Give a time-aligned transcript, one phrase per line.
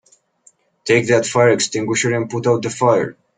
[0.83, 3.15] Take that fire extinguisher and put out the fire!